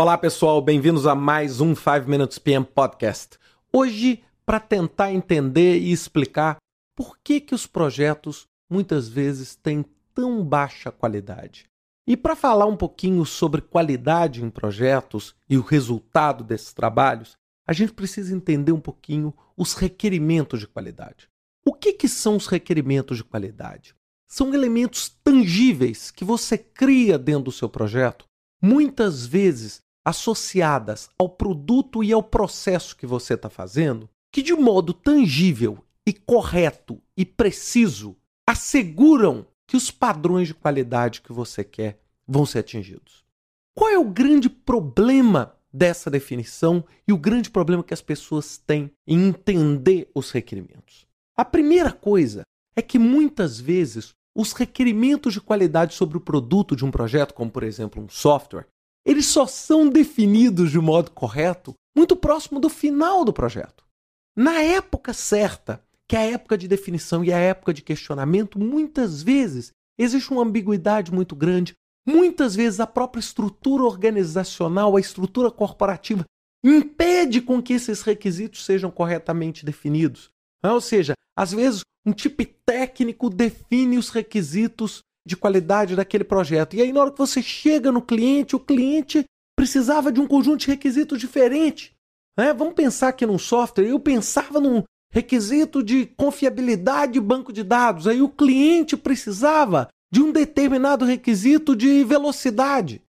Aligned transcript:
Olá 0.00 0.16
pessoal, 0.16 0.62
bem-vindos 0.62 1.08
a 1.08 1.14
mais 1.16 1.60
um 1.60 1.74
5 1.74 2.08
Minutes 2.08 2.38
PM 2.38 2.64
Podcast. 2.64 3.36
Hoje, 3.72 4.22
para 4.46 4.60
tentar 4.60 5.12
entender 5.12 5.76
e 5.76 5.90
explicar 5.90 6.58
por 6.96 7.18
que, 7.18 7.40
que 7.40 7.52
os 7.52 7.66
projetos 7.66 8.46
muitas 8.70 9.08
vezes 9.08 9.56
têm 9.56 9.84
tão 10.14 10.44
baixa 10.44 10.92
qualidade. 10.92 11.66
E 12.06 12.16
para 12.16 12.36
falar 12.36 12.66
um 12.66 12.76
pouquinho 12.76 13.26
sobre 13.26 13.60
qualidade 13.60 14.40
em 14.40 14.48
projetos 14.48 15.34
e 15.50 15.58
o 15.58 15.62
resultado 15.62 16.44
desses 16.44 16.72
trabalhos, 16.72 17.36
a 17.66 17.72
gente 17.72 17.92
precisa 17.92 18.32
entender 18.32 18.70
um 18.70 18.80
pouquinho 18.80 19.34
os 19.56 19.74
requerimentos 19.74 20.60
de 20.60 20.68
qualidade. 20.68 21.28
O 21.66 21.74
que, 21.74 21.92
que 21.92 22.06
são 22.06 22.36
os 22.36 22.46
requerimentos 22.46 23.16
de 23.16 23.24
qualidade? 23.24 23.96
São 24.28 24.54
elementos 24.54 25.08
tangíveis 25.24 26.12
que 26.12 26.24
você 26.24 26.56
cria 26.56 27.18
dentro 27.18 27.46
do 27.46 27.52
seu 27.52 27.68
projeto, 27.68 28.26
muitas 28.62 29.26
vezes 29.26 29.82
associadas 30.08 31.10
ao 31.18 31.28
produto 31.28 32.02
e 32.02 32.12
ao 32.12 32.22
processo 32.22 32.96
que 32.96 33.06
você 33.06 33.34
está 33.34 33.50
fazendo, 33.50 34.08
que 34.32 34.42
de 34.42 34.54
modo 34.54 34.94
tangível 34.94 35.84
e 36.06 36.12
correto 36.12 37.00
e 37.14 37.26
preciso 37.26 38.16
asseguram 38.48 39.46
que 39.66 39.76
os 39.76 39.90
padrões 39.90 40.48
de 40.48 40.54
qualidade 40.54 41.20
que 41.20 41.30
você 41.30 41.62
quer 41.62 42.00
vão 42.26 42.46
ser 42.46 42.60
atingidos. 42.60 43.22
Qual 43.74 43.90
é 43.90 43.98
o 43.98 44.08
grande 44.08 44.48
problema 44.48 45.54
dessa 45.70 46.10
definição 46.10 46.82
e 47.06 47.12
o 47.12 47.18
grande 47.18 47.50
problema 47.50 47.84
que 47.84 47.92
as 47.92 48.00
pessoas 48.00 48.56
têm 48.56 48.90
em 49.06 49.28
entender 49.28 50.10
os 50.14 50.30
requerimentos? 50.30 51.06
A 51.36 51.44
primeira 51.44 51.92
coisa 51.92 52.42
é 52.74 52.80
que 52.80 52.98
muitas 52.98 53.60
vezes 53.60 54.14
os 54.34 54.52
requerimentos 54.52 55.34
de 55.34 55.40
qualidade 55.40 55.94
sobre 55.94 56.16
o 56.16 56.20
produto 56.20 56.74
de 56.74 56.84
um 56.84 56.90
projeto, 56.90 57.34
como 57.34 57.50
por 57.50 57.62
exemplo 57.62 58.02
um 58.02 58.08
software, 58.08 58.66
eles 59.04 59.26
só 59.26 59.46
são 59.46 59.88
definidos 59.88 60.70
de 60.70 60.78
modo 60.78 61.10
correto 61.10 61.74
muito 61.96 62.14
próximo 62.14 62.60
do 62.60 62.68
final 62.68 63.24
do 63.24 63.32
projeto. 63.32 63.84
Na 64.36 64.62
época 64.62 65.12
certa, 65.12 65.82
que 66.08 66.14
é 66.14 66.20
a 66.20 66.30
época 66.32 66.56
de 66.56 66.68
definição 66.68 67.24
e 67.24 67.32
a 67.32 67.38
época 67.38 67.74
de 67.74 67.82
questionamento, 67.82 68.58
muitas 68.58 69.22
vezes 69.22 69.72
existe 69.98 70.30
uma 70.30 70.42
ambiguidade 70.42 71.12
muito 71.12 71.34
grande. 71.34 71.74
Muitas 72.06 72.54
vezes 72.54 72.80
a 72.80 72.86
própria 72.86 73.20
estrutura 73.20 73.82
organizacional, 73.82 74.96
a 74.96 75.00
estrutura 75.00 75.50
corporativa, 75.50 76.24
impede 76.64 77.40
com 77.40 77.62
que 77.62 77.72
esses 77.72 78.02
requisitos 78.02 78.64
sejam 78.64 78.90
corretamente 78.90 79.64
definidos. 79.64 80.30
Ou 80.64 80.80
seja, 80.80 81.14
às 81.36 81.52
vezes 81.52 81.82
um 82.06 82.12
tipo 82.12 82.44
técnico 82.64 83.28
define 83.28 83.98
os 83.98 84.08
requisitos 84.08 85.02
de 85.28 85.36
qualidade 85.36 85.94
daquele 85.94 86.24
projeto. 86.24 86.74
E 86.74 86.82
aí, 86.82 86.92
na 86.92 87.00
hora 87.00 87.10
que 87.12 87.18
você 87.18 87.42
chega 87.42 87.92
no 87.92 88.00
cliente, 88.02 88.56
o 88.56 88.60
cliente 88.60 89.24
precisava 89.54 90.10
de 90.10 90.20
um 90.20 90.26
conjunto 90.26 90.60
de 90.60 90.68
requisitos 90.68 91.20
diferente. 91.20 91.92
Né? 92.36 92.54
Vamos 92.54 92.74
pensar 92.74 93.08
aqui 93.08 93.26
num 93.26 93.38
software. 93.38 93.86
Eu 93.86 94.00
pensava 94.00 94.58
num 94.58 94.82
requisito 95.12 95.82
de 95.82 96.06
confiabilidade 96.06 97.12
de 97.12 97.20
banco 97.20 97.52
de 97.52 97.62
dados. 97.62 98.06
Aí 98.06 98.22
o 98.22 98.28
cliente 98.28 98.96
precisava 98.96 99.88
de 100.10 100.22
um 100.22 100.32
determinado 100.32 101.04
requisito 101.04 101.76
de 101.76 102.02
velocidade. 102.04 103.02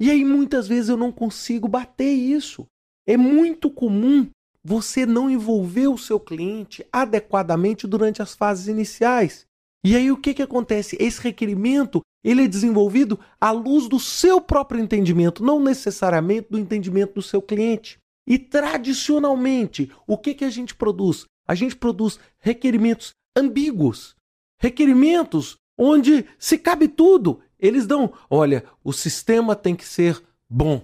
E 0.00 0.10
aí 0.10 0.24
muitas 0.24 0.66
vezes 0.66 0.88
eu 0.88 0.96
não 0.96 1.12
consigo 1.12 1.68
bater 1.68 2.12
isso. 2.12 2.66
É 3.06 3.16
muito 3.16 3.70
comum 3.70 4.28
você 4.64 5.06
não 5.06 5.30
envolver 5.30 5.88
o 5.88 5.98
seu 5.98 6.18
cliente 6.18 6.84
adequadamente 6.90 7.86
durante 7.86 8.22
as 8.22 8.34
fases 8.34 8.66
iniciais. 8.66 9.46
E 9.84 9.96
aí 9.96 10.10
o 10.10 10.16
que, 10.16 10.34
que 10.34 10.42
acontece? 10.42 10.96
Esse 11.00 11.20
requerimento 11.20 12.00
ele 12.24 12.44
é 12.44 12.48
desenvolvido 12.48 13.20
à 13.40 13.52
luz 13.52 13.88
do 13.88 14.00
seu 14.00 14.40
próprio 14.40 14.80
entendimento, 14.80 15.44
não 15.44 15.60
necessariamente 15.60 16.48
do 16.50 16.58
entendimento 16.58 17.14
do 17.14 17.22
seu 17.22 17.40
cliente. 17.40 17.98
E 18.26 18.36
tradicionalmente, 18.36 19.92
o 20.06 20.18
que, 20.18 20.34
que 20.34 20.44
a 20.44 20.50
gente 20.50 20.74
produz? 20.74 21.24
A 21.46 21.54
gente 21.54 21.76
produz 21.76 22.18
requerimentos 22.40 23.12
ambíguos, 23.36 24.16
requerimentos 24.60 25.56
onde 25.78 26.26
se 26.36 26.58
cabe 26.58 26.88
tudo. 26.88 27.40
Eles 27.58 27.86
dão, 27.86 28.12
olha, 28.28 28.64
o 28.82 28.92
sistema 28.92 29.54
tem 29.54 29.76
que 29.76 29.86
ser 29.86 30.20
bom, 30.50 30.82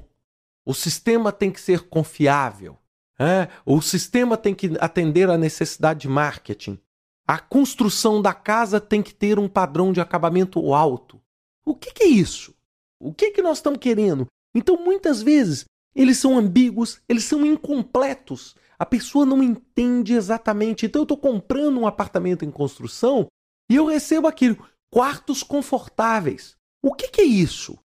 o 0.65 0.72
sistema 0.72 1.33
tem 1.33 1.50
que 1.50 1.61
ser 1.61 1.89
confiável, 1.89 2.78
é? 3.19 3.49
o 3.66 3.83
sistema 3.83 4.37
tem 4.37 4.55
que 4.55 4.77
atender 4.78 5.28
à 5.28 5.37
necessidade 5.37 6.03
de 6.03 6.09
marketing, 6.09 6.78
a 7.27 7.38
construção 7.38 8.21
da 8.21 8.34
casa 8.34 8.81
tem 8.81 9.03
que 9.03 9.15
ter 9.15 9.38
um 9.38 9.49
padrão 9.49 9.93
de 9.93 10.00
acabamento 10.00 10.75
alto. 10.75 11.21
O 11.65 11.75
que, 11.75 11.93
que 11.93 12.05
é 12.05 12.09
isso? 12.09 12.55
O 12.99 13.12
que, 13.12 13.31
que 13.31 13.43
nós 13.43 13.59
estamos 13.59 13.78
querendo? 13.78 14.27
Então, 14.55 14.77
muitas 14.77 15.22
vezes, 15.22 15.65
eles 15.94 16.19
são 16.19 16.37
ambíguos, 16.37 17.00
eles 17.09 17.25
são 17.25 17.47
incompletos. 17.47 18.55
A 18.78 18.84
pessoa 18.84 19.25
não 19.25 19.43
entende 19.43 20.15
exatamente. 20.15 20.87
Então, 20.87 21.00
eu 21.00 21.05
estou 21.05 21.16
comprando 21.16 21.78
um 21.78 21.87
apartamento 21.87 22.44
em 22.44 22.50
construção 22.50 23.27
e 23.71 23.77
eu 23.77 23.87
recebo 23.87 24.27
aquilo: 24.27 24.66
quartos 24.91 25.43
confortáveis. 25.43 26.56
O 26.83 26.93
que, 26.93 27.09
que 27.09 27.21
é 27.21 27.25
isso? 27.25 27.78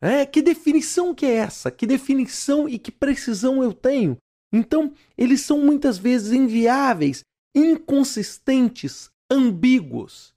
É, 0.00 0.24
que 0.24 0.42
definição 0.42 1.14
que 1.14 1.26
é 1.26 1.34
essa? 1.34 1.70
Que 1.70 1.86
definição 1.86 2.68
e 2.68 2.78
que 2.78 2.92
precisão 2.92 3.62
eu 3.62 3.72
tenho? 3.72 4.16
Então, 4.52 4.92
eles 5.18 5.40
são 5.40 5.58
muitas 5.58 5.98
vezes 5.98 6.32
inviáveis 6.32 7.24
inconsistentes, 7.54 9.10
ambíguos. 9.30 10.34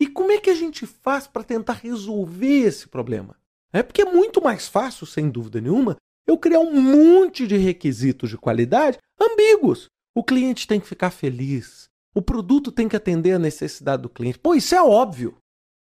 E 0.00 0.06
como 0.06 0.32
é 0.32 0.38
que 0.38 0.50
a 0.50 0.54
gente 0.54 0.86
faz 0.86 1.26
para 1.26 1.44
tentar 1.44 1.74
resolver 1.74 2.66
esse 2.66 2.88
problema? 2.88 3.36
É 3.72 3.82
porque 3.82 4.02
é 4.02 4.12
muito 4.12 4.42
mais 4.42 4.68
fácil, 4.68 5.06
sem 5.06 5.30
dúvida 5.30 5.60
nenhuma, 5.60 5.96
eu 6.26 6.36
criar 6.36 6.60
um 6.60 6.80
monte 6.80 7.46
de 7.46 7.56
requisitos 7.56 8.30
de 8.30 8.36
qualidade 8.36 8.98
ambíguos. 9.20 9.88
O 10.14 10.24
cliente 10.24 10.66
tem 10.66 10.80
que 10.80 10.86
ficar 10.86 11.10
feliz. 11.10 11.88
O 12.14 12.22
produto 12.22 12.72
tem 12.72 12.88
que 12.88 12.96
atender 12.96 13.32
a 13.32 13.38
necessidade 13.38 14.02
do 14.02 14.08
cliente. 14.08 14.38
Pô, 14.38 14.54
isso 14.54 14.74
é 14.74 14.82
óbvio. 14.82 15.36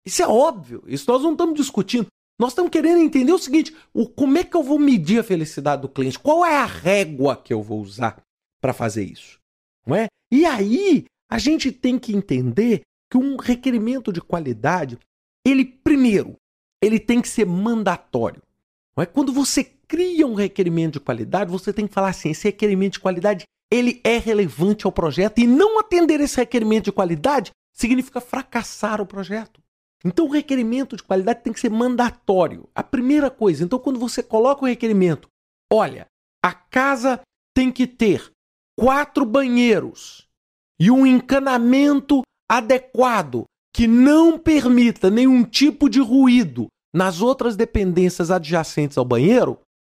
Isso 0.06 0.22
é 0.22 0.28
óbvio. 0.28 0.84
Isso 0.88 1.10
nós 1.10 1.22
não 1.22 1.32
estamos 1.32 1.56
discutindo. 1.56 2.08
Nós 2.40 2.52
estamos 2.52 2.72
querendo 2.72 3.00
entender 3.00 3.32
o 3.32 3.38
seguinte: 3.38 3.76
o, 3.94 4.08
como 4.08 4.38
é 4.38 4.44
que 4.44 4.56
eu 4.56 4.64
vou 4.64 4.80
medir 4.80 5.20
a 5.20 5.24
felicidade 5.24 5.84
do 5.84 5.90
cliente? 5.90 6.20
Qual 6.20 6.46
é 6.46 6.58
a 6.58 6.66
régua 6.66 7.38
que 7.38 7.54
eu 7.54 7.62
vou 7.62 7.80
usar 7.80 8.22
para 8.60 8.74
fazer 8.74 9.04
isso? 9.04 9.40
Não 9.86 9.96
é? 9.96 10.08
E 10.34 10.48
aí 10.48 11.06
a 11.30 11.38
gente 11.38 11.72
tem 11.72 12.00
que 12.00 12.12
entender 12.12 12.82
que 13.08 13.20
um 13.20 13.38
requerimento 13.38 14.12
de 14.12 14.20
qualidade, 14.20 14.98
ele 15.46 15.64
primeiro, 15.64 16.36
ele 16.82 17.00
tem 17.00 17.22
que 17.22 17.30
ser 17.30 17.46
mandatório. 17.46 18.42
Não 18.98 19.04
é? 19.04 19.06
Quando 19.06 19.32
você 19.32 19.64
cria 19.64 20.26
um 20.26 20.34
requerimento 20.34 20.94
de 20.94 21.02
qualidade, 21.02 21.52
você 21.52 21.72
tem 21.72 21.86
que 21.86 21.94
falar 21.94 22.10
assim: 22.10 22.32
esse 22.32 22.46
requerimento 22.46 22.94
de 22.94 23.00
qualidade 23.00 23.44
ele 23.72 24.02
é 24.04 24.18
relevante 24.18 24.88
ao 24.88 24.92
projeto 24.92 25.38
e 25.38 25.46
não 25.46 25.80
atender 25.80 26.20
esse 26.20 26.38
requerimento 26.38 26.86
de 26.86 26.92
qualidade 26.92 27.52
significa 27.72 28.20
fracassar 28.20 29.00
o 29.00 29.06
projeto. 29.06 29.62
Então 30.04 30.26
o 30.26 30.32
requerimento 30.32 30.98
de 30.98 31.04
qualidade 31.04 31.44
tem 31.44 31.54
que 31.54 31.60
ser 31.60 31.70
mandatório. 31.70 32.68
A 32.74 32.82
primeira 32.82 33.30
coisa, 33.30 33.64
então 33.64 33.78
quando 33.78 34.00
você 34.00 34.24
coloca 34.24 34.64
o 34.64 34.68
requerimento, 34.68 35.28
olha, 35.72 36.08
a 36.44 36.54
casa 36.54 37.22
tem 37.54 37.72
que 37.72 37.86
ter 37.86 38.33
quatro 38.78 39.26
banheiros 39.26 40.28
e 40.80 40.90
um 40.90 41.06
encanamento 41.06 42.22
adequado 42.50 43.46
que 43.74 43.88
não 43.88 44.38
permita 44.38 45.10
nenhum 45.10 45.44
tipo 45.44 45.90
de 45.90 46.00
ruído 46.00 46.68
nas 46.94 47.22
outras 47.22 47.56
dependências 47.56 48.30
adjacentes 48.30 48.98
ao 48.98 49.06
banheiro, 49.06 49.52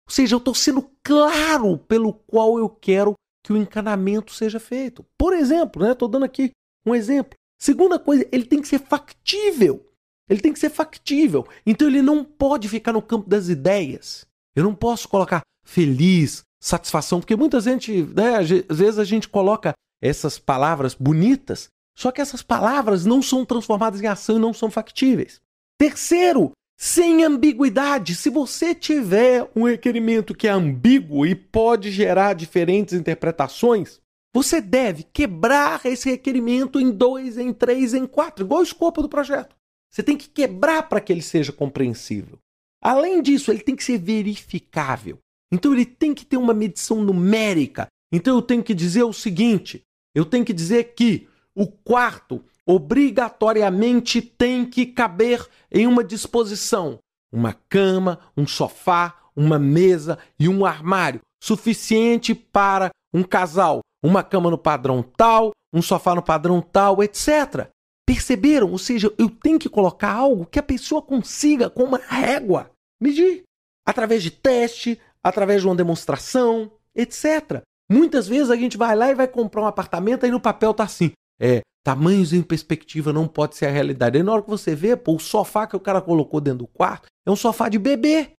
ou 0.08 0.12
seja, 0.12 0.34
eu 0.34 0.38
estou 0.38 0.54
sendo 0.54 0.90
claro 1.04 1.78
pelo 1.78 2.12
qual 2.12 2.58
eu 2.58 2.68
quero 2.68 3.14
que 3.44 3.52
o 3.52 3.56
encanamento 3.56 4.32
seja 4.32 4.58
feito. 4.58 5.04
Por 5.16 5.32
exemplo, 5.32 5.86
estou 5.86 6.08
né, 6.08 6.12
dando 6.12 6.24
aqui 6.24 6.50
um 6.84 6.94
exemplo. 6.94 7.34
Segunda 7.60 7.98
coisa, 7.98 8.26
ele 8.32 8.46
tem 8.46 8.60
que 8.60 8.68
ser 8.68 8.80
factível. 8.80 9.86
Ele 10.28 10.40
tem 10.40 10.52
que 10.52 10.58
ser 10.58 10.70
factível. 10.70 11.46
Então 11.64 11.86
ele 11.86 12.02
não 12.02 12.24
pode 12.24 12.68
ficar 12.68 12.92
no 12.92 13.02
campo 13.02 13.28
das 13.28 13.48
ideias. 13.48 14.26
Eu 14.56 14.64
não 14.64 14.74
posso 14.74 15.08
colocar 15.08 15.42
feliz, 15.64 16.42
satisfação, 16.60 17.20
porque 17.20 17.36
muita 17.36 17.60
gente, 17.60 18.02
né, 18.14 18.36
às 18.36 18.48
vezes 18.48 18.98
a 18.98 19.04
gente 19.04 19.28
coloca 19.28 19.72
essas 20.02 20.38
palavras 20.38 20.94
bonitas, 20.94 21.68
só 21.96 22.10
que 22.10 22.20
essas 22.20 22.42
palavras 22.42 23.04
não 23.04 23.20
são 23.20 23.44
transformadas 23.44 24.00
em 24.00 24.06
ação 24.06 24.36
e 24.36 24.40
não 24.40 24.52
são 24.52 24.70
factíveis. 24.70 25.40
Terceiro, 25.78 26.52
sem 26.78 27.24
ambiguidade. 27.24 28.14
Se 28.14 28.30
você 28.30 28.74
tiver 28.74 29.50
um 29.54 29.64
requerimento 29.64 30.34
que 30.34 30.46
é 30.46 30.50
ambíguo 30.50 31.26
e 31.26 31.34
pode 31.34 31.90
gerar 31.90 32.34
diferentes 32.34 32.94
interpretações, 32.94 34.00
você 34.32 34.60
deve 34.60 35.02
quebrar 35.02 35.84
esse 35.84 36.08
requerimento 36.08 36.78
em 36.78 36.90
dois, 36.90 37.36
em 37.36 37.52
três, 37.52 37.94
em 37.94 38.06
quatro, 38.06 38.44
igual 38.44 38.60
o 38.60 38.64
escopo 38.64 39.02
do 39.02 39.08
projeto. 39.08 39.56
Você 39.90 40.02
tem 40.02 40.16
que 40.16 40.28
quebrar 40.28 40.88
para 40.88 41.00
que 41.00 41.12
ele 41.12 41.22
seja 41.22 41.50
compreensível. 41.50 42.38
Além 42.80 43.20
disso, 43.22 43.50
ele 43.50 43.60
tem 43.60 43.74
que 43.74 43.82
ser 43.82 43.98
verificável. 43.98 45.18
Então 45.52 45.72
ele 45.72 45.86
tem 45.86 46.14
que 46.14 46.24
ter 46.24 46.36
uma 46.36 46.54
medição 46.54 47.02
numérica. 47.02 47.86
Então 48.12 48.36
eu 48.36 48.42
tenho 48.42 48.62
que 48.62 48.74
dizer 48.74 49.02
o 49.02 49.12
seguinte: 49.12 49.82
eu 50.14 50.24
tenho 50.24 50.44
que 50.44 50.52
dizer 50.52 50.94
que 50.94 51.28
o 51.54 51.66
quarto 51.66 52.44
obrigatoriamente 52.66 54.20
tem 54.20 54.64
que 54.64 54.86
caber 54.86 55.46
em 55.70 55.86
uma 55.86 56.04
disposição: 56.04 56.98
uma 57.32 57.54
cama, 57.68 58.20
um 58.36 58.46
sofá, 58.46 59.16
uma 59.34 59.58
mesa 59.58 60.18
e 60.38 60.48
um 60.48 60.66
armário 60.66 61.20
suficiente 61.40 62.34
para 62.34 62.90
um 63.14 63.22
casal, 63.22 63.80
uma 64.02 64.22
cama 64.22 64.50
no 64.50 64.58
padrão 64.58 65.02
tal, 65.02 65.52
um 65.72 65.80
sofá 65.80 66.14
no 66.14 66.22
padrão 66.22 66.60
tal, 66.60 67.02
etc. 67.02 67.70
Perceberam? 68.06 68.70
Ou 68.70 68.78
seja, 68.78 69.12
eu 69.18 69.28
tenho 69.28 69.58
que 69.58 69.68
colocar 69.68 70.12
algo 70.12 70.46
que 70.46 70.58
a 70.58 70.62
pessoa 70.62 71.00
consiga, 71.00 71.70
com 71.70 71.84
uma 71.84 71.98
régua, 71.98 72.70
medir. 73.00 73.44
Através 73.86 74.22
de 74.22 74.30
teste, 74.30 75.00
através 75.22 75.62
de 75.62 75.68
uma 75.68 75.76
demonstração, 75.76 76.70
etc. 76.94 77.62
Muitas 77.90 78.28
vezes 78.28 78.50
a 78.50 78.56
gente 78.56 78.76
vai 78.76 78.94
lá 78.94 79.10
e 79.10 79.14
vai 79.14 79.28
comprar 79.28 79.62
um 79.62 79.66
apartamento, 79.66 80.24
aí 80.24 80.30
no 80.30 80.40
papel 80.40 80.74
tá 80.74 80.84
assim: 80.84 81.12
é, 81.40 81.62
tamanhos 81.84 82.32
em 82.32 82.42
perspectiva 82.42 83.12
não 83.12 83.26
pode 83.26 83.56
ser 83.56 83.66
a 83.66 83.70
realidade. 83.70 84.18
Aí 84.18 84.22
na 84.22 84.32
hora 84.32 84.42
que 84.42 84.50
você 84.50 84.74
vê, 84.74 84.96
pô, 84.96 85.16
o 85.16 85.20
sofá 85.20 85.66
que 85.66 85.76
o 85.76 85.80
cara 85.80 86.00
colocou 86.00 86.40
dentro 86.40 86.60
do 86.60 86.66
quarto 86.66 87.06
é 87.26 87.30
um 87.30 87.36
sofá 87.36 87.68
de 87.68 87.78
bebê 87.78 88.32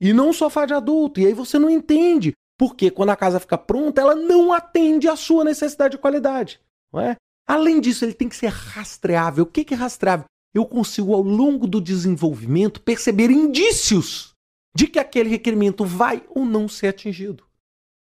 e 0.00 0.12
não 0.12 0.30
um 0.30 0.32
sofá 0.32 0.66
de 0.66 0.74
adulto. 0.74 1.20
E 1.20 1.26
aí 1.26 1.32
você 1.32 1.58
não 1.58 1.70
entende. 1.70 2.32
Porque 2.58 2.90
quando 2.90 3.08
a 3.08 3.16
casa 3.16 3.40
fica 3.40 3.56
pronta, 3.56 4.02
ela 4.02 4.14
não 4.14 4.52
atende 4.52 5.08
à 5.08 5.16
sua 5.16 5.44
necessidade 5.44 5.92
de 5.92 5.98
qualidade. 5.98 6.60
Não 6.92 7.00
é? 7.00 7.16
Além 7.48 7.80
disso, 7.80 8.04
ele 8.04 8.12
tem 8.12 8.28
que 8.28 8.36
ser 8.36 8.48
rastreável. 8.48 9.44
O 9.44 9.46
que 9.46 9.72
é 9.72 9.76
rastreável? 9.76 10.26
Eu 10.54 10.66
consigo, 10.66 11.14
ao 11.14 11.22
longo 11.22 11.66
do 11.66 11.80
desenvolvimento, 11.80 12.82
perceber 12.82 13.30
indícios 13.30 14.34
de 14.74 14.86
que 14.86 14.98
aquele 14.98 15.28
requerimento 15.28 15.84
vai 15.84 16.22
ou 16.28 16.44
não 16.44 16.68
ser 16.68 16.88
atingido. 16.88 17.44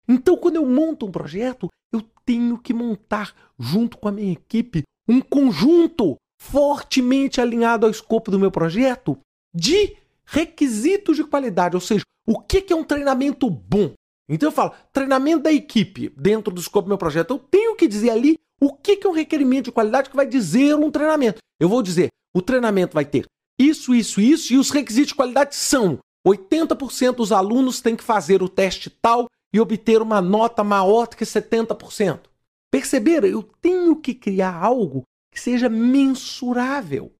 Então, 0.08 0.36
quando 0.36 0.56
eu 0.56 0.66
monto 0.66 1.06
um 1.06 1.10
projeto, 1.10 1.68
eu 1.92 2.02
tenho 2.24 2.58
que 2.58 2.72
montar, 2.72 3.34
junto 3.58 3.98
com 3.98 4.08
a 4.08 4.12
minha 4.12 4.32
equipe, 4.32 4.82
um 5.08 5.20
conjunto 5.20 6.16
fortemente 6.40 7.40
alinhado 7.40 7.86
ao 7.86 7.90
escopo 7.90 8.30
do 8.30 8.38
meu 8.38 8.50
projeto 8.50 9.18
de 9.54 9.96
requisitos 10.26 11.16
de 11.16 11.24
qualidade. 11.24 11.74
Ou 11.74 11.80
seja, 11.80 12.04
o 12.26 12.38
que 12.40 12.72
é 12.72 12.76
um 12.76 12.84
treinamento 12.84 13.48
bom? 13.48 13.92
Então 14.28 14.48
eu 14.48 14.52
falo, 14.52 14.72
treinamento 14.92 15.44
da 15.44 15.52
equipe 15.52 16.10
dentro 16.10 16.52
do 16.52 16.60
escopo 16.60 16.86
do 16.86 16.90
meu 16.90 16.98
projeto. 16.98 17.30
Eu 17.30 17.38
tenho 17.38 17.74
que 17.74 17.88
dizer 17.88 18.10
ali 18.10 18.38
o 18.60 18.74
que 18.74 19.00
é 19.02 19.08
um 19.08 19.12
requerimento 19.12 19.66
de 19.66 19.72
qualidade 19.72 20.10
que 20.10 20.16
vai 20.16 20.26
dizer 20.26 20.74
um 20.74 20.90
treinamento. 20.90 21.38
Eu 21.58 21.68
vou 21.68 21.82
dizer, 21.82 22.08
o 22.36 22.42
treinamento 22.42 22.94
vai 22.94 23.06
ter 23.06 23.24
isso, 23.58 23.94
isso, 23.94 24.20
isso, 24.20 24.52
e 24.52 24.58
os 24.58 24.70
requisitos 24.70 25.08
de 25.08 25.14
qualidade 25.14 25.56
são 25.56 25.98
80% 26.28 27.16
dos 27.16 27.32
alunos 27.32 27.80
têm 27.80 27.96
que 27.96 28.04
fazer 28.04 28.42
o 28.42 28.48
teste 28.48 28.90
tal 28.90 29.26
e 29.52 29.60
obter 29.60 30.02
uma 30.02 30.20
nota 30.20 30.62
maior 30.62 31.06
que 31.08 31.24
70%. 31.24 32.20
Perceberam? 32.70 33.28
Eu 33.28 33.42
tenho 33.42 33.96
que 33.96 34.14
criar 34.14 34.54
algo 34.54 35.02
que 35.32 35.40
seja 35.40 35.68
mensurável, 35.68 37.12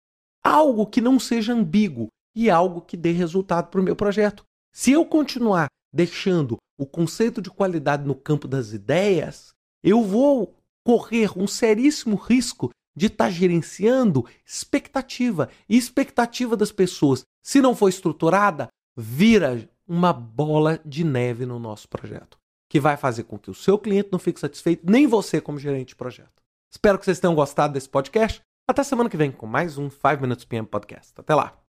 algo 0.44 0.87
que 0.87 1.00
não 1.00 1.19
seja 1.19 1.52
ambíguo 1.52 2.08
e 2.34 2.50
algo 2.50 2.81
que 2.81 2.96
dê 2.96 3.12
resultado 3.12 3.69
para 3.69 3.81
o 3.81 3.84
meu 3.84 3.96
projeto. 3.96 4.44
Se 4.75 4.93
eu 4.93 5.05
continuar 5.05 5.69
deixando 5.93 6.58
o 6.78 6.87
conceito 6.87 7.40
de 7.40 7.50
qualidade 7.50 8.06
no 8.06 8.14
campo 8.14 8.46
das 8.46 8.72
ideias, 8.72 9.50
eu 9.82 10.02
vou 10.02 10.55
correr 10.84 11.37
um 11.37 11.46
seríssimo 11.46 12.16
risco 12.16 12.70
de 12.96 13.06
estar 13.06 13.26
tá 13.26 13.31
gerenciando 13.31 14.26
expectativa. 14.44 15.49
E 15.69 15.76
expectativa 15.76 16.56
das 16.56 16.72
pessoas, 16.72 17.22
se 17.43 17.60
não 17.60 17.75
for 17.75 17.88
estruturada, 17.88 18.69
vira 19.00 19.69
uma 19.87 20.12
bola 20.12 20.81
de 20.85 21.05
neve 21.05 21.47
no 21.47 21.59
nosso 21.59 21.89
projeto, 21.89 22.37
que 22.69 22.81
vai 22.81 22.97
fazer 22.97 23.23
com 23.23 23.39
que 23.39 23.50
o 23.50 23.55
seu 23.55 23.79
cliente 23.79 24.09
não 24.11 24.19
fique 24.19 24.41
satisfeito, 24.41 24.91
nem 24.91 25.06
você 25.06 25.41
como 25.41 25.59
gerente 25.59 25.91
de 25.91 25.97
projeto. 25.97 26.43
Espero 26.71 26.99
que 26.99 27.05
vocês 27.05 27.21
tenham 27.21 27.35
gostado 27.35 27.73
desse 27.73 27.89
podcast. 27.89 28.41
Até 28.69 28.83
semana 28.83 29.09
que 29.09 29.17
vem 29.17 29.31
com 29.31 29.47
mais 29.47 29.79
um 29.79 29.89
5 29.89 30.21
Minutes 30.21 30.45
PM 30.45 30.67
Podcast. 30.67 31.15
Até 31.17 31.35
lá! 31.35 31.68